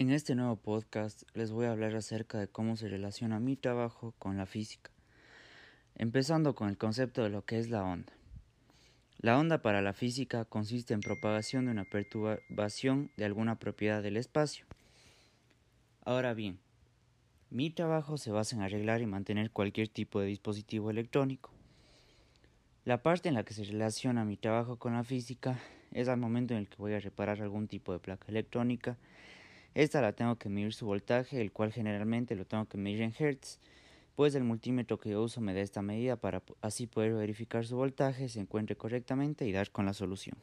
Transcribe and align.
En 0.00 0.10
este 0.10 0.34
nuevo 0.34 0.56
podcast 0.56 1.24
les 1.34 1.52
voy 1.52 1.66
a 1.66 1.72
hablar 1.72 1.94
acerca 1.94 2.38
de 2.38 2.48
cómo 2.48 2.74
se 2.74 2.88
relaciona 2.88 3.38
mi 3.38 3.54
trabajo 3.54 4.14
con 4.18 4.38
la 4.38 4.46
física, 4.46 4.90
empezando 5.94 6.54
con 6.54 6.70
el 6.70 6.78
concepto 6.78 7.22
de 7.22 7.28
lo 7.28 7.44
que 7.44 7.58
es 7.58 7.68
la 7.68 7.84
onda. 7.84 8.10
La 9.18 9.38
onda 9.38 9.60
para 9.60 9.82
la 9.82 9.92
física 9.92 10.46
consiste 10.46 10.94
en 10.94 11.00
propagación 11.00 11.66
de 11.66 11.72
una 11.72 11.84
perturbación 11.84 13.10
de 13.18 13.26
alguna 13.26 13.58
propiedad 13.58 14.02
del 14.02 14.16
espacio. 14.16 14.64
Ahora 16.02 16.32
bien, 16.32 16.58
mi 17.50 17.68
trabajo 17.68 18.16
se 18.16 18.30
basa 18.30 18.56
en 18.56 18.62
arreglar 18.62 19.02
y 19.02 19.06
mantener 19.06 19.50
cualquier 19.50 19.88
tipo 19.88 20.18
de 20.18 20.28
dispositivo 20.28 20.88
electrónico. 20.88 21.50
La 22.86 23.02
parte 23.02 23.28
en 23.28 23.34
la 23.34 23.44
que 23.44 23.52
se 23.52 23.64
relaciona 23.64 24.24
mi 24.24 24.38
trabajo 24.38 24.78
con 24.78 24.94
la 24.94 25.04
física 25.04 25.58
es 25.92 26.08
al 26.08 26.16
momento 26.16 26.54
en 26.54 26.60
el 26.60 26.68
que 26.70 26.76
voy 26.78 26.94
a 26.94 27.00
reparar 27.00 27.42
algún 27.42 27.68
tipo 27.68 27.92
de 27.92 27.98
placa 27.98 28.24
electrónica 28.28 28.96
esta 29.74 30.00
la 30.00 30.12
tengo 30.12 30.36
que 30.36 30.48
medir 30.48 30.72
su 30.72 30.86
voltaje, 30.86 31.40
el 31.40 31.52
cual 31.52 31.72
generalmente 31.72 32.34
lo 32.34 32.44
tengo 32.44 32.66
que 32.66 32.78
medir 32.78 33.02
en 33.02 33.14
Hertz, 33.16 33.58
pues 34.16 34.34
el 34.34 34.44
multímetro 34.44 34.98
que 34.98 35.10
yo 35.10 35.22
uso 35.22 35.40
me 35.40 35.54
da 35.54 35.60
esta 35.60 35.82
medida 35.82 36.16
para 36.16 36.42
así 36.60 36.86
poder 36.86 37.14
verificar 37.14 37.64
su 37.64 37.76
voltaje, 37.76 38.28
se 38.28 38.40
encuentre 38.40 38.76
correctamente 38.76 39.46
y 39.46 39.52
dar 39.52 39.70
con 39.70 39.86
la 39.86 39.94
solución. 39.94 40.36